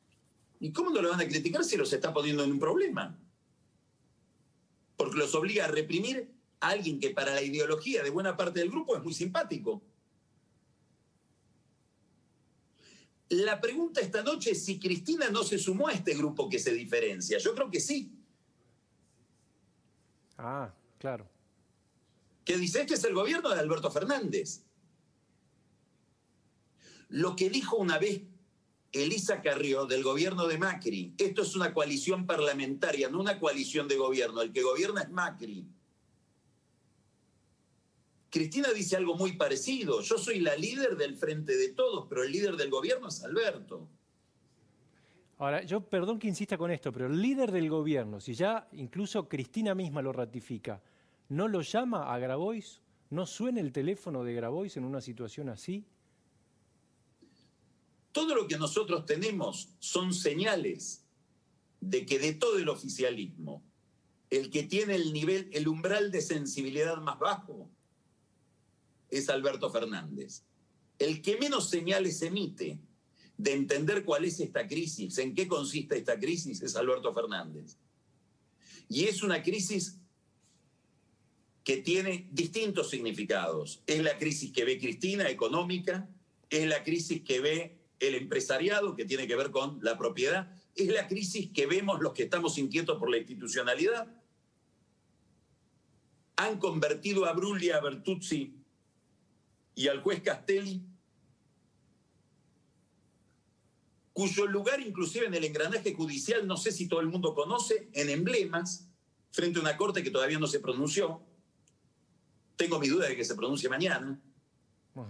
[0.59, 3.19] ¿Y cómo no lo van a criticar si los está poniendo en un problema?
[4.97, 8.71] Porque los obliga a reprimir a alguien que para la ideología de buena parte del
[8.71, 9.83] grupo es muy simpático.
[13.29, 16.73] La pregunta esta noche es si Cristina no se sumó a este grupo que se
[16.73, 17.39] diferencia.
[17.39, 18.13] Yo creo que sí.
[20.39, 21.29] Ah, claro.
[22.45, 24.63] Que dice, este es el gobierno de Alberto Fernández.
[27.09, 28.23] Lo que dijo una vez
[28.93, 33.97] Elisa Carrió del gobierno de Macri, esto es una coalición parlamentaria, no una coalición de
[33.97, 35.67] gobierno, el que gobierna es Macri.
[38.37, 40.03] Cristina dice algo muy parecido.
[40.03, 43.89] Yo soy la líder del frente de todos, pero el líder del gobierno es Alberto.
[45.39, 49.27] Ahora, yo perdón que insista con esto, pero el líder del gobierno, si ya incluso
[49.27, 50.83] Cristina misma lo ratifica,
[51.31, 52.83] ¿no lo llama a Grabois?
[53.09, 55.87] ¿No suena el teléfono de Grabois en una situación así?
[58.13, 61.07] Todo lo que nosotros tenemos son señales
[61.81, 63.63] de que de todo el oficialismo,
[64.29, 67.71] el que tiene el nivel, el umbral de sensibilidad más bajo,
[69.11, 70.43] es Alberto Fernández.
[70.99, 72.79] El que menos señales emite
[73.37, 77.77] de entender cuál es esta crisis, en qué consiste esta crisis, es Alberto Fernández.
[78.89, 79.99] Y es una crisis
[81.65, 83.83] que tiene distintos significados.
[83.87, 86.09] Es la crisis que ve Cristina, económica,
[86.49, 90.89] es la crisis que ve el empresariado, que tiene que ver con la propiedad, es
[90.89, 94.07] la crisis que vemos los que estamos inquietos por la institucionalidad.
[96.37, 98.55] Han convertido a Bruglia, a Bertuzzi
[99.77, 100.83] y al juez Castelli,
[104.15, 108.09] cuyo lugar inclusive en el engranaje judicial, no sé si todo el mundo conoce, en
[108.09, 108.89] emblemas,
[109.31, 111.21] frente a una corte que todavía no se pronunció.
[112.57, 114.19] Tengo mi duda de que se pronuncie mañana.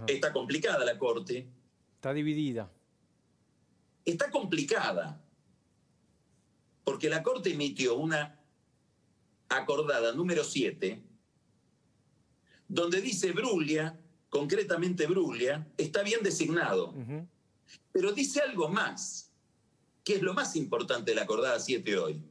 [0.08, 1.48] Está complicada la corte.
[1.94, 2.68] Está dividida.
[4.04, 5.24] Está complicada.
[6.82, 8.40] Porque la corte emitió una
[9.48, 11.00] acordada número 7,
[12.66, 16.94] donde dice Bruglia concretamente Bruglia, está bien designado.
[17.92, 19.32] Pero dice algo más,
[20.04, 22.22] que es lo más importante de la acordada 7 hoy.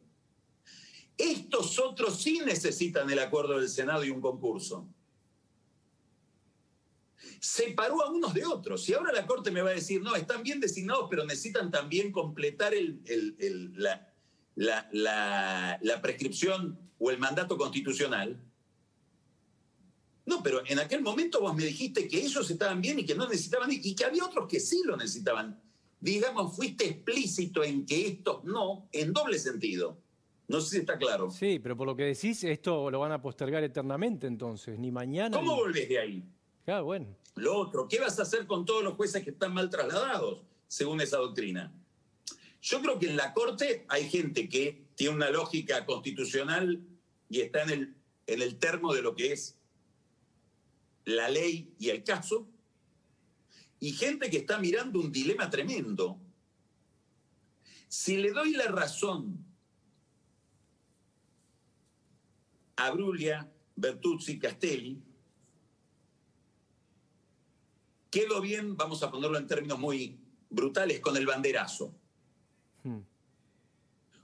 [1.17, 4.87] Estos otros sí necesitan el acuerdo del Senado y un concurso.
[7.39, 8.87] Separó a unos de otros.
[8.89, 12.11] Y ahora la Corte me va a decir, no, están bien designados, pero necesitan también
[12.11, 12.73] completar
[13.75, 14.11] la,
[15.81, 18.41] la prescripción o el mandato constitucional.
[20.25, 23.27] No, pero en aquel momento vos me dijiste que ellos estaban bien y que no
[23.27, 25.61] necesitaban, y que había otros que sí lo necesitaban.
[25.99, 29.97] Digamos, fuiste explícito en que estos no, en doble sentido.
[30.47, 31.31] No sé si está claro.
[31.31, 35.35] Sí, pero por lo que decís, esto lo van a postergar eternamente entonces, ni mañana.
[35.35, 36.23] ¿Cómo volvés de ahí?
[36.65, 37.07] Claro, bueno.
[37.35, 41.01] Lo otro, ¿qué vas a hacer con todos los jueces que están mal trasladados, según
[41.01, 41.73] esa doctrina?
[42.61, 46.81] Yo creo que en la Corte hay gente que tiene una lógica constitucional
[47.29, 49.57] y está en el, en el termo de lo que es
[51.05, 52.47] la ley y el caso,
[53.79, 56.19] y gente que está mirando un dilema tremendo.
[57.87, 59.45] Si le doy la razón
[62.77, 65.01] a Bruglia, Bertuzzi, Castelli,
[68.09, 71.93] quedo bien, vamos a ponerlo en términos muy brutales, con el banderazo.
[72.83, 73.01] Hmm.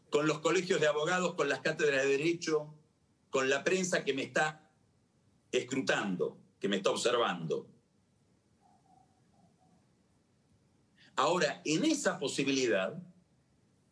[0.10, 2.74] Con los colegios de abogados, con las cátedras de derecho,
[3.30, 4.70] con la prensa que me está
[5.52, 7.68] escrutando que me está observando.
[11.16, 13.02] Ahora, en esa posibilidad,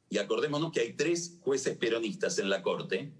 [0.08, 3.12] y acordémonos que hay tres jueces peronistas en la Corte,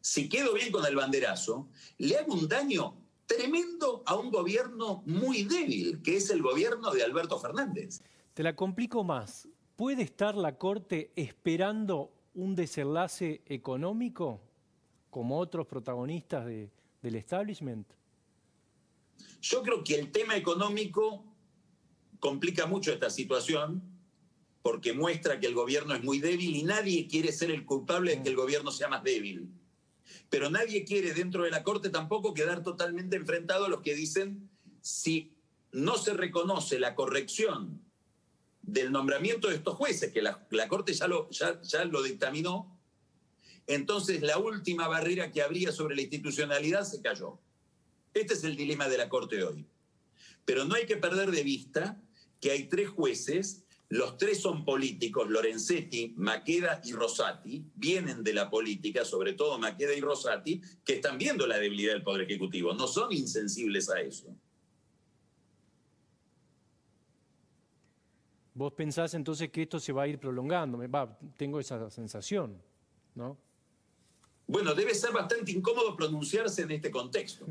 [0.00, 5.44] si quedo bien con el banderazo, le hago un daño tremendo a un gobierno muy
[5.44, 8.02] débil, que es el gobierno de Alberto Fernández.
[8.34, 9.48] Te la complico más.
[9.76, 14.40] ¿Puede estar la Corte esperando un desenlace económico
[15.10, 17.99] como otros protagonistas del establishment?
[19.40, 21.24] Yo creo que el tema económico
[22.18, 23.82] complica mucho esta situación
[24.62, 28.22] porque muestra que el gobierno es muy débil y nadie quiere ser el culpable de
[28.22, 29.48] que el gobierno sea más débil.
[30.28, 34.50] Pero nadie quiere dentro de la Corte tampoco quedar totalmente enfrentado a los que dicen
[34.82, 35.32] si
[35.72, 37.80] no se reconoce la corrección
[38.62, 42.78] del nombramiento de estos jueces, que la, Corte ya lo, ya, lo dictaminó,
[43.66, 47.38] entonces la última barrera que habría sobre la institucionalidad se cayó.
[48.14, 49.66] Este es el dilema de la Corte hoy.
[50.44, 52.00] Pero no hay que perder de vista
[52.40, 58.48] que hay tres jueces, los tres son políticos, Lorenzetti, Maqueda y Rosati, vienen de la
[58.48, 62.86] política, sobre todo Maqueda y Rosati, que están viendo la debilidad del Poder Ejecutivo, no
[62.86, 64.34] son insensibles a eso.
[68.54, 72.60] Vos pensás entonces que esto se va a ir prolongando, va, tengo esa sensación,
[73.14, 73.38] ¿no?
[74.46, 77.46] Bueno, debe ser bastante incómodo pronunciarse en este contexto.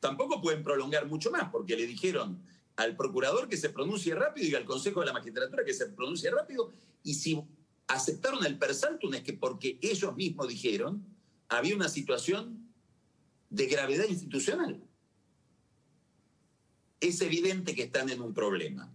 [0.00, 2.42] Tampoco pueden prolongar mucho más, porque le dijeron
[2.76, 6.30] al procurador que se pronuncie rápido y al Consejo de la Magistratura que se pronuncie
[6.30, 6.72] rápido.
[7.02, 7.42] Y si
[7.88, 11.04] aceptaron el persaltum es que porque ellos mismos dijeron
[11.48, 12.72] había una situación
[13.50, 14.82] de gravedad institucional.
[17.00, 18.92] Es evidente que están en un problema.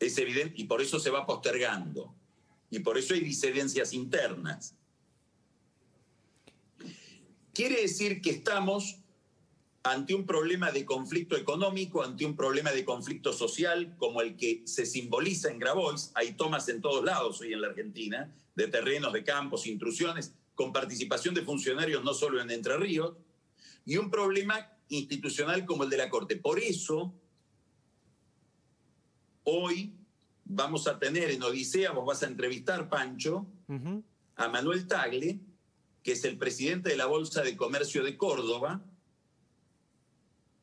[0.00, 2.14] Es evidente y por eso se va postergando.
[2.70, 4.74] Y por eso hay disidencias internas.
[7.58, 9.00] Quiere decir que estamos
[9.82, 14.62] ante un problema de conflicto económico, ante un problema de conflicto social, como el que
[14.64, 19.12] se simboliza en Grabois, hay tomas en todos lados hoy en la Argentina, de terrenos,
[19.12, 23.16] de campos, intrusiones, con participación de funcionarios no solo en Entre Ríos,
[23.84, 26.36] y un problema institucional como el de la Corte.
[26.36, 27.12] Por eso,
[29.42, 29.96] hoy
[30.44, 33.48] vamos a tener en Odisea, vos vas a entrevistar, Pancho,
[34.36, 35.40] a Manuel Tagle,
[36.02, 38.82] que es el presidente de la Bolsa de Comercio de Córdoba.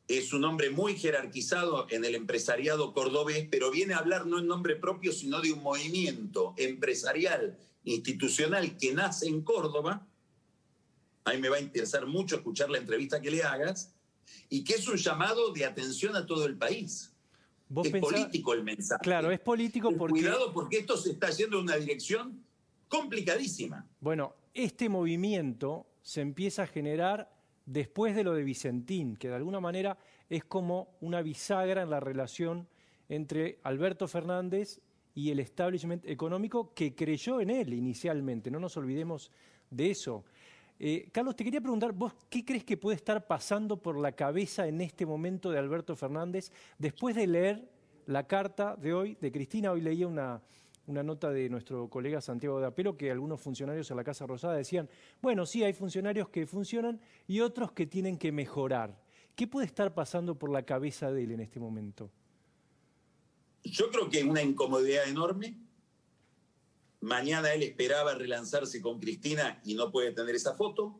[0.08, 4.46] Es un hombre muy jerarquizado en el empresariado cordobés, pero viene a hablar no en
[4.46, 10.06] nombre propio, sino de un movimiento empresarial, institucional que nace en Córdoba.
[11.24, 13.92] A mí me va a interesar mucho escuchar la entrevista que le hagas,
[14.48, 17.12] y que es un llamado de atención a todo el país
[17.84, 19.02] es político el mensaje.
[19.02, 20.20] Claro, es político porque...
[20.20, 22.44] Cuidado porque esto se está yendo en una dirección
[22.88, 23.86] complicadísima.
[24.00, 27.30] Bueno, este movimiento se empieza a generar
[27.66, 29.98] después de lo de Vicentín, que de alguna manera
[30.30, 32.68] es como una bisagra en la relación
[33.08, 34.80] entre Alberto Fernández
[35.14, 38.50] y el establishment económico que creyó en él inicialmente.
[38.50, 39.30] No nos olvidemos
[39.70, 40.24] de eso.
[40.78, 44.66] Eh, Carlos, te quería preguntar, ¿vos qué crees que puede estar pasando por la cabeza
[44.66, 47.68] en este momento de Alberto Fernández después de leer
[48.06, 49.72] la carta de hoy de Cristina?
[49.72, 50.42] Hoy leía una,
[50.86, 54.54] una nota de nuestro colega Santiago de Apelo que algunos funcionarios en la Casa Rosada
[54.54, 54.88] decían,
[55.20, 59.00] bueno, sí, hay funcionarios que funcionan y otros que tienen que mejorar.
[59.34, 62.10] ¿Qué puede estar pasando por la cabeza de él en este momento?
[63.64, 65.56] Yo creo que una incomodidad enorme,
[67.06, 70.98] Mañana él esperaba relanzarse con Cristina y no puede tener esa foto.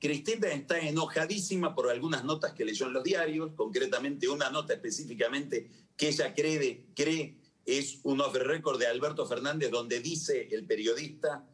[0.00, 5.70] Cristina está enojadísima por algunas notas que leyó en los diarios, concretamente una nota específicamente
[5.96, 11.46] que ella cree, cree es un off record de Alberto Fernández donde dice el periodista,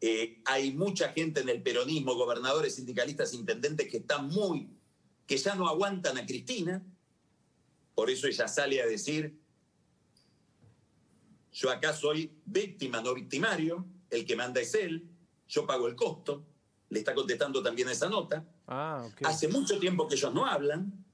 [0.00, 4.68] eh, hay mucha gente en el peronismo, gobernadores, sindicalistas, intendentes que están muy,
[5.26, 6.84] que ya no aguantan a Cristina,
[7.94, 9.36] por eso ella sale a decir,
[11.52, 15.08] yo acá soy víctima, no victimario, el que manda es él,
[15.48, 16.46] yo pago el costo,
[16.90, 18.46] le está contestando también esa nota.
[18.66, 21.04] Ah, Hace mucho tiempo que ellos no hablan,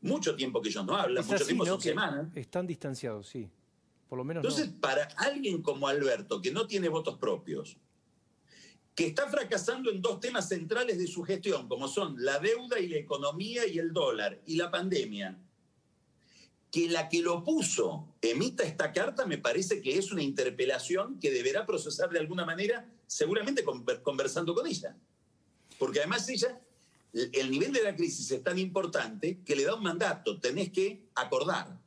[0.00, 2.28] mucho tiempo que ellos no hablan, mucho tiempo son semanas.
[2.34, 3.50] Están distanciados, sí.
[4.08, 7.76] Por lo menos Entonces, para alguien como Alberto, que no tiene votos propios,
[8.94, 12.88] que está fracasando en dos temas centrales de su gestión, como son la deuda y
[12.88, 15.38] la economía y el dólar y la pandemia,
[16.70, 21.30] que la que lo puso emita esta carta me parece que es una interpelación que
[21.30, 23.64] deberá procesar de alguna manera, seguramente
[24.02, 24.96] conversando con ella.
[25.78, 26.60] Porque además ella,
[27.12, 31.08] el nivel de la crisis es tan importante que le da un mandato, tenés que
[31.14, 31.78] acordar.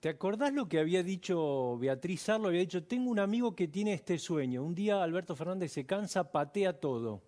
[0.00, 2.48] ¿Te acordás lo que había dicho Beatriz Arlo?
[2.48, 4.64] Había dicho, tengo un amigo que tiene este sueño.
[4.64, 7.22] Un día Alberto Fernández se cansa, patea todo.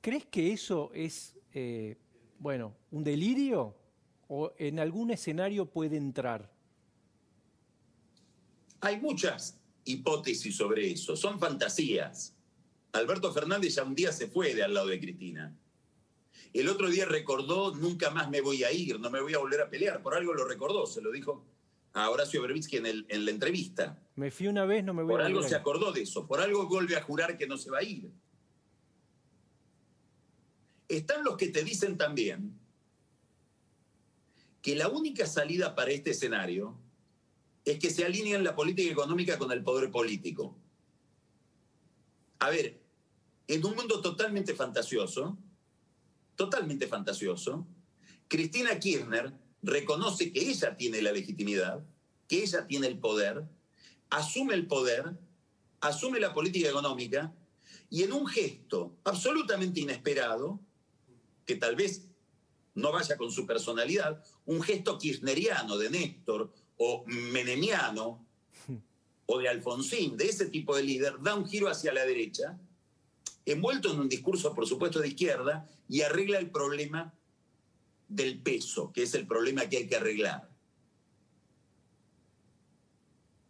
[0.00, 1.96] ¿Crees que eso es, eh,
[2.40, 3.76] bueno, un delirio?
[4.28, 6.50] o en algún escenario puede entrar?
[8.80, 12.35] Hay muchas hipótesis sobre eso, son fantasías.
[12.96, 15.56] Alberto Fernández ya un día se fue de al lado de Cristina.
[16.52, 19.60] El otro día recordó, nunca más me voy a ir, no me voy a volver
[19.60, 20.02] a pelear.
[20.02, 21.44] Por algo lo recordó, se lo dijo
[21.92, 24.02] a Horacio Berbitsky en, en la entrevista.
[24.16, 25.34] Me fui una vez, no me voy por a ir.
[25.34, 27.78] Por algo se acordó de eso, por algo vuelve a jurar que no se va
[27.78, 28.10] a ir.
[30.88, 32.58] Están los que te dicen también
[34.62, 36.76] que la única salida para este escenario
[37.64, 40.56] es que se alineen la política económica con el poder político.
[42.38, 42.85] A ver,
[43.48, 45.38] en un mundo totalmente fantasioso,
[46.34, 47.66] totalmente fantasioso,
[48.28, 49.32] Cristina Kirchner
[49.62, 51.84] reconoce que ella tiene la legitimidad,
[52.28, 53.44] que ella tiene el poder,
[54.10, 55.16] asume el poder,
[55.80, 57.32] asume la política económica
[57.88, 60.60] y en un gesto absolutamente inesperado,
[61.44, 62.08] que tal vez
[62.74, 68.26] no vaya con su personalidad, un gesto kirchneriano de Néstor o menemiano
[69.26, 72.58] o de Alfonsín, de ese tipo de líder, da un giro hacia la derecha,
[73.46, 77.14] envuelto en un discurso, por supuesto, de izquierda, y arregla el problema
[78.08, 80.50] del peso, que es el problema que hay que arreglar.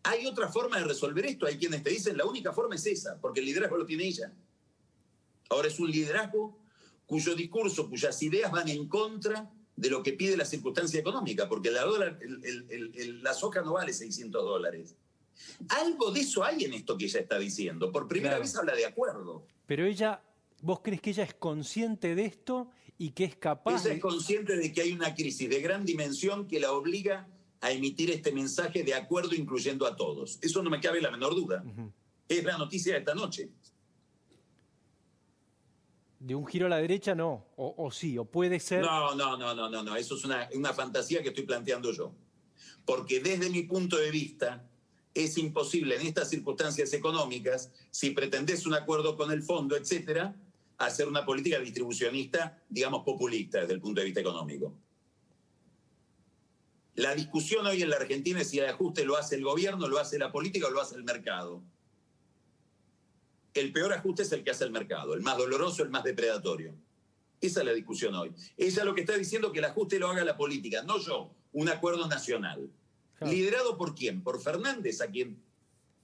[0.04, 1.46] Hay otra forma de resolver esto.
[1.46, 4.32] Hay quienes te dicen la única forma es esa, porque el liderazgo lo tiene ella.
[5.48, 6.60] Ahora es un liderazgo
[7.06, 11.70] cuyo discurso, cuyas ideas van en contra de lo que pide la circunstancia económica, porque
[11.70, 14.94] la, la soja no vale 600 dólares.
[15.68, 17.92] Algo de eso hay en esto que ella está diciendo.
[17.92, 19.46] Por primera vez habla de acuerdo.
[19.66, 20.22] Pero ella,
[20.62, 23.84] ¿vos crees que ella es consciente de esto y que es capaz...
[23.84, 27.28] Ella es consciente de que hay una crisis de gran dimensión que la obliga
[27.60, 30.38] a emitir este mensaje de acuerdo incluyendo a todos.
[30.42, 31.64] Eso no me cabe la menor duda.
[32.28, 33.50] Es la noticia de esta noche.
[36.18, 38.82] De un giro a la derecha no, o, sí, o puede ser...
[38.82, 42.14] No, no, no, no, no, no, eso es una, una fantasía que estoy planteando yo.
[42.84, 44.68] Porque desde mi punto de vista
[45.24, 50.34] es imposible en estas circunstancias económicas, si pretendes un acuerdo con el fondo, etcétera,
[50.78, 54.74] hacer una política distribucionista, digamos, populista desde el punto de vista económico.
[56.94, 59.98] La discusión hoy en la Argentina es si el ajuste lo hace el gobierno, lo
[59.98, 61.62] hace la política o lo hace el mercado
[63.60, 66.74] el peor ajuste es el que hace el mercado, el más doloroso, el más depredatorio.
[67.40, 68.32] Esa es la discusión hoy.
[68.56, 71.68] Ella lo que está diciendo que el ajuste lo haga la política, no yo, un
[71.68, 72.70] acuerdo nacional.
[73.20, 74.22] ¿Liderado por quién?
[74.22, 75.38] ¿Por Fernández, a quien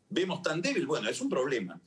[0.09, 0.87] vemos tan débil?
[0.87, 1.81] Bueno, es un problema.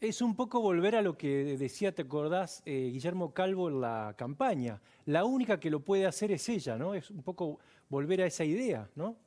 [0.00, 4.14] Es un poco volver a lo que decía, ¿te acordás, eh, Guillermo Calvo en la
[4.16, 4.80] campaña?
[5.04, 6.94] La única que lo puede hacer es ella, ¿no?
[6.94, 7.58] Es un poco
[7.90, 9.18] volver a esa idea, ¿no?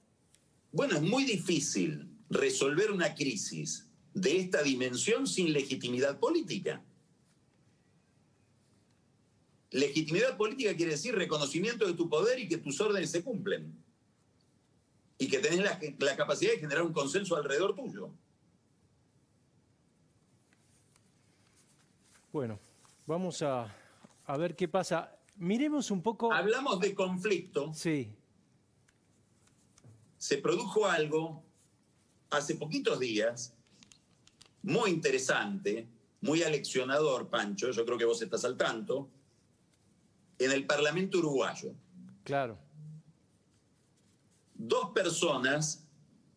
[0.71, 6.83] Bueno, es muy difícil resolver una crisis de esta dimensión sin legitimidad política.
[9.73, 13.73] Legitimidad política quiere decir reconocimiento de tu poder y que tus órdenes se cumplen.
[15.17, 15.59] Y que tenés
[15.97, 18.11] la, capacidad de generar un consenso alrededor tuyo.
[22.31, 22.59] Bueno,
[23.07, 23.75] vamos a,
[24.25, 25.17] a ver qué pasa.
[25.37, 26.31] Miremos un poco.
[26.31, 27.73] Hablamos de conflicto.
[27.73, 28.15] Sí.
[30.19, 31.43] Se produjo algo
[32.29, 33.55] hace poquitos días,
[34.61, 35.87] muy interesante,
[36.21, 39.09] muy aleccionador, Pancho, yo creo que vos estás al tanto,
[40.39, 41.73] en el Parlamento uruguayo.
[42.23, 42.57] Claro.
[44.55, 45.85] Dos personas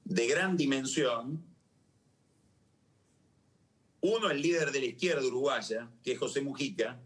[0.05, 1.44] de gran dimensión,
[4.01, 7.01] uno el líder de la izquierda uruguaya, que es José Mujica,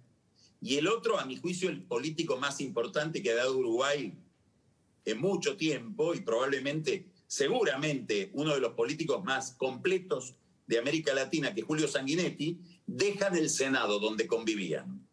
[0.60, 4.14] y el otro, a mi juicio, el político más importante que ha dado Uruguay
[5.06, 10.34] en mucho tiempo y probablemente seguramente uno de los políticos más completos
[10.66, 15.08] de América Latina, que Julio Sanguinetti, dejan el Senado donde convivían.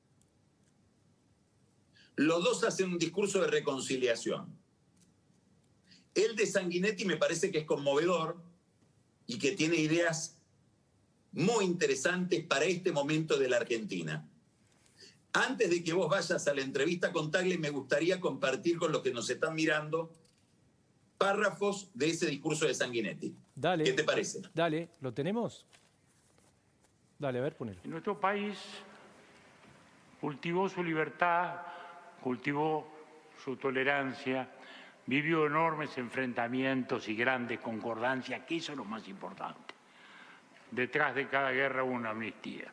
[2.17, 4.47] Los dos hacen un discurso de reconciliación.
[6.15, 8.37] El de Sanguinetti me parece que es conmovedor
[9.27, 10.35] y que tiene ideas
[11.31, 14.27] muy interesantes para este momento de la Argentina.
[15.31, 19.03] Antes de que vos vayas a la entrevista con Tagle, me gustaría compartir con los
[19.03, 20.11] que nos están mirando
[21.19, 23.35] párrafos de ese discurso de Sanguinetti.
[23.53, 23.83] Dale.
[23.83, 24.41] ¿Qué te parece?
[24.55, 25.67] Dale, ¿lo tenemos?
[27.19, 27.79] Dale, a ver, ponelo.
[27.83, 28.57] En nuestro país
[30.19, 31.61] cultivó su libertad,
[32.27, 32.85] cultivó
[33.41, 34.49] su tolerancia,
[35.05, 39.73] vivió enormes enfrentamientos y grandes concordancias, que eso es lo más importante.
[40.69, 42.65] Detrás de cada guerra hubo una amnistía,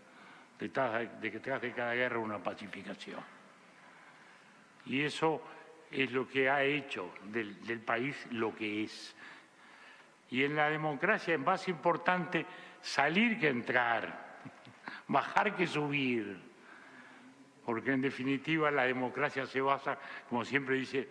[0.59, 3.21] detrás de, cada guerra una pacificación.
[4.87, 5.41] Y eso
[5.89, 9.15] es lo que ha hecho del, país lo que es.
[10.31, 12.45] Y en la democracia es más importante
[12.81, 14.41] salir que entrar,
[15.07, 16.54] bajar que subir,
[17.65, 19.99] porque en definitiva la democracia se basa,
[20.29, 21.09] como siempre dice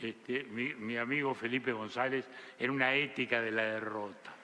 [0.00, 2.28] este, mi, mi, amigo Felipe González,
[2.58, 4.34] en una ética de la derrota,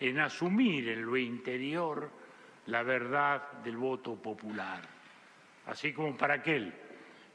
[0.00, 2.10] en asumir en lo interior
[2.66, 4.82] la verdad del voto popular,
[5.66, 6.72] así como para aquel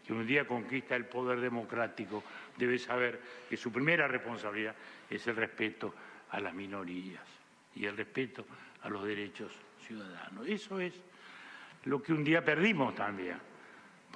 [0.06, 2.24] que un día conquista el poder democrático,
[2.56, 3.20] debe saber
[3.50, 4.74] que su primera responsabilidad
[5.10, 5.94] es el respeto
[6.30, 7.24] a las minorías
[7.76, 8.46] y el respeto
[8.84, 9.52] a los derechos
[9.86, 10.48] ciudadanos.
[10.48, 10.94] Eso es
[11.84, 13.38] lo que un día perdimos también,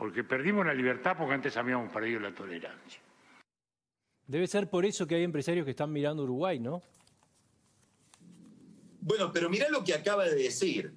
[0.02, 3.00] porque perdimos la libertad porque antes habíamos perdido la tolerancia.
[4.26, 6.82] Debe ser por eso que hay empresarios que están mirando Uruguay, ¿no?
[9.00, 10.92] Bueno, pero mirá lo que acaba de decir.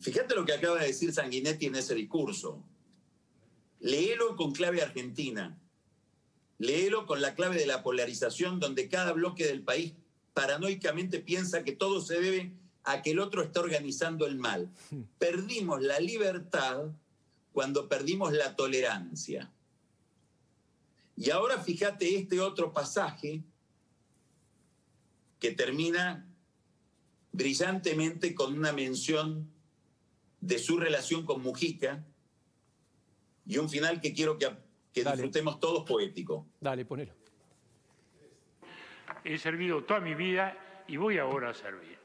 [0.00, 2.64] Fíjate lo que acaba de decir Sanguinetti en ese discurso.
[3.78, 5.56] Léelo con clave argentina.
[6.58, 9.94] Léelo con la clave de la polarización, donde cada bloque del país
[10.32, 14.68] paranoicamente piensa que todo se debe a que el otro está organizando el mal.
[15.20, 16.90] Perdimos la libertad
[17.54, 19.48] cuando perdimos la tolerancia.
[21.16, 23.44] Y ahora fíjate este otro pasaje
[25.38, 26.26] que termina
[27.30, 29.48] brillantemente con una mención
[30.40, 32.04] de su relación con Mujica
[33.46, 34.50] y un final que quiero que,
[34.92, 36.48] disfrutemos todos poético.
[36.60, 37.12] Dale, ponelo.
[39.22, 41.98] He servido toda mi vida y voy ahora a servir,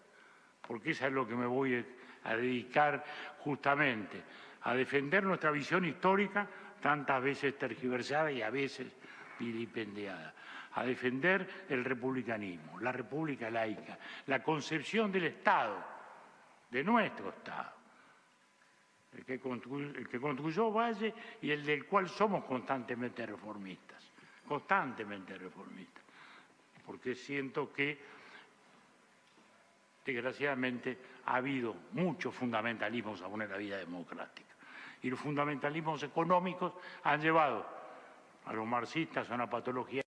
[0.68, 1.84] porque eso es lo que me voy
[2.24, 3.04] a dedicar
[3.40, 4.24] justamente,
[4.64, 6.48] a defender nuestra visión histórica,
[6.82, 8.92] tantas veces tergiversada y a veces
[9.40, 10.34] vilipendiada.
[10.74, 13.98] A defender el republicanismo, la república laica,
[14.28, 15.84] la concepción del Estado,
[16.70, 17.74] de nuestro Estado,
[19.14, 24.04] el que, construyó, Valle y el del cual somos constantemente reformistas,
[24.48, 26.04] constantemente reformistas,
[26.86, 28.19] porque siento que
[30.06, 34.54] desgraciadamente ha habido muchos fundamentalismos aún en la vida democrática.
[35.02, 36.74] Y los fundamentalismos económicos
[37.04, 37.66] han llevado
[38.46, 40.02] a los marxistas a una patología.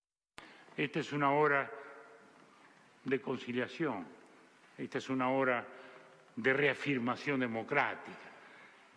[0.77, 1.71] Esta es una hora
[3.05, 4.07] de conciliación,
[4.79, 5.67] esta es una hora
[6.37, 8.31] de reafirmación democrática,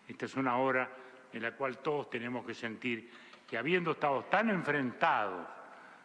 [0.08, 0.90] esta es una hora
[1.34, 3.10] en la cual todos tenemos que sentir
[3.48, 5.48] que habiendo estado tan enfrentados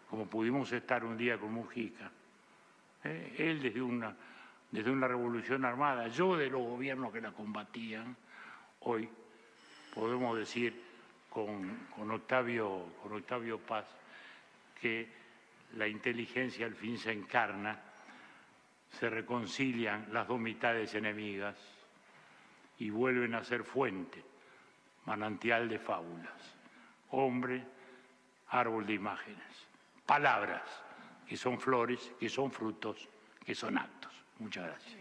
[0.08, 2.10] como pudimos estar un día con Mujica,
[3.04, 4.14] eh, él desde una,
[4.70, 8.16] desde una revolución armada, yo de los gobiernos que la combatían,
[8.80, 9.08] hoy
[9.94, 10.80] podemos decir
[11.28, 13.86] con, Octavio, con Octavio Paz
[14.80, 15.08] que
[15.76, 17.80] la inteligencia al fin se encarna,
[18.98, 21.56] se reconcilian las dos mitades enemigas
[22.78, 24.22] y vuelven a ser fuente,
[25.06, 26.56] manantial de fábulas,
[27.10, 27.62] hombre,
[28.48, 29.66] árbol de imágenes,
[30.06, 30.62] palabras
[31.28, 33.08] que son flores, que son frutos,
[33.44, 34.09] que son actos.
[34.40, 34.94] Muchas gracias.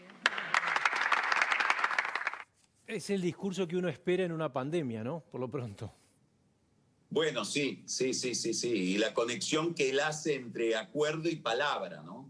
[2.86, 5.22] Es el discurso que uno espera en una pandemia, ¿no?
[5.32, 5.94] Por lo pronto.
[7.10, 8.70] Bueno, sí, sí, sí, sí, sí.
[8.70, 12.30] Y la conexión que él hace entre acuerdo y palabra, ¿no?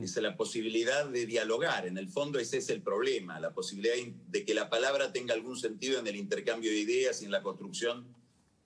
[0.00, 1.86] Es la posibilidad de dialogar.
[1.86, 3.94] En el fondo ese es el problema, la posibilidad
[4.28, 7.42] de que la palabra tenga algún sentido en el intercambio de ideas y en la
[7.42, 8.06] construcción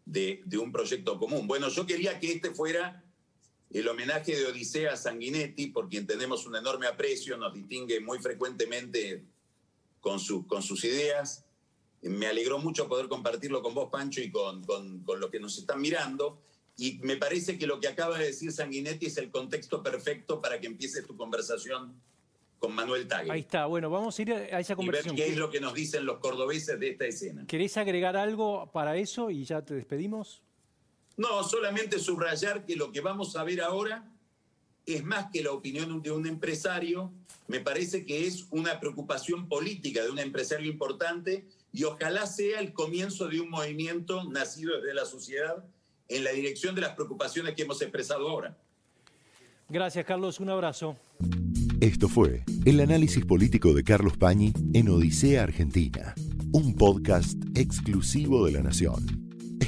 [0.04, 1.46] de, de un proyecto común.
[1.46, 3.02] Bueno, yo quería que este fuera
[3.78, 8.18] el homenaje de Odisea a Sanguinetti, por quien tenemos un enorme aprecio, nos distingue muy
[8.18, 9.24] frecuentemente
[10.00, 11.46] con, su, con sus ideas
[12.08, 15.80] me alegró mucho poder compartirlo con vos, Pancho, y con, con, los que nos están
[15.80, 16.40] mirando.
[16.76, 20.60] Y me parece que lo que acaba de decir Sanguinetti es el contexto perfecto para
[20.60, 22.00] que empieces tu conversación
[22.58, 23.32] con Manuel Tagle.
[23.32, 25.14] Ahí está, bueno, vamos a ir a esa conversación.
[25.14, 27.46] Y ver qué es lo que nos dicen los cordobeses de esta escena.
[27.46, 30.42] ¿Querés agregar algo para eso y ya te despedimos?
[31.16, 34.10] No, solamente subrayar que lo que vamos a ver ahora
[34.84, 37.12] es más que la opinión de un empresario,
[37.48, 42.72] me parece que es una preocupación política de un empresario importante y ojalá sea el
[42.72, 45.64] comienzo de un movimiento nacido desde la sociedad
[46.08, 48.56] en la dirección de las preocupaciones que hemos expresado ahora.
[49.68, 50.38] Gracias, Carlos.
[50.38, 50.96] Un abrazo.
[51.80, 56.14] Esto fue el análisis político de Carlos Pañi en Odisea Argentina,
[56.52, 59.25] un podcast exclusivo de La Nación.